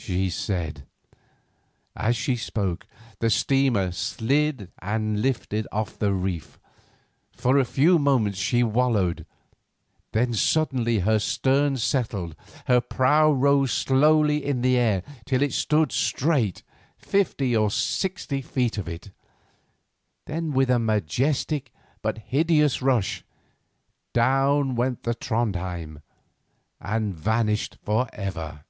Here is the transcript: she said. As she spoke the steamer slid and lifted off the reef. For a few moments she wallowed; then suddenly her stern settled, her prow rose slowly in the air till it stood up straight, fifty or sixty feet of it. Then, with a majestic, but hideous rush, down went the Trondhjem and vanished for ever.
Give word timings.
she 0.00 0.30
said. 0.30 0.86
As 1.94 2.16
she 2.16 2.34
spoke 2.34 2.86
the 3.18 3.28
steamer 3.28 3.92
slid 3.92 4.70
and 4.78 5.20
lifted 5.20 5.66
off 5.70 5.98
the 5.98 6.14
reef. 6.14 6.58
For 7.32 7.58
a 7.58 7.64
few 7.66 7.98
moments 7.98 8.38
she 8.38 8.62
wallowed; 8.62 9.26
then 10.12 10.32
suddenly 10.32 11.00
her 11.00 11.18
stern 11.18 11.76
settled, 11.76 12.36
her 12.68 12.80
prow 12.80 13.30
rose 13.30 13.70
slowly 13.72 14.42
in 14.42 14.62
the 14.62 14.78
air 14.78 15.02
till 15.26 15.42
it 15.42 15.52
stood 15.52 15.88
up 15.90 15.92
straight, 15.92 16.62
fifty 16.96 17.54
or 17.54 17.70
sixty 17.70 18.40
feet 18.40 18.78
of 18.78 18.88
it. 18.88 19.10
Then, 20.24 20.52
with 20.52 20.70
a 20.70 20.78
majestic, 20.78 21.70
but 22.00 22.16
hideous 22.18 22.80
rush, 22.80 23.24
down 24.14 24.74
went 24.74 25.02
the 25.02 25.14
Trondhjem 25.14 26.00
and 26.80 27.14
vanished 27.14 27.76
for 27.82 28.08
ever. 28.14 28.64